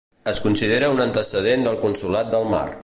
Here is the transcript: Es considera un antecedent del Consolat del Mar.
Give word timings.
Es 0.29 0.39
considera 0.45 0.89
un 0.95 1.03
antecedent 1.05 1.69
del 1.69 1.81
Consolat 1.87 2.35
del 2.37 2.53
Mar. 2.57 2.69